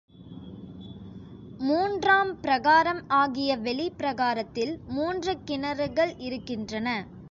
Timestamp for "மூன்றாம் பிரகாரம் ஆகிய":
1.59-3.57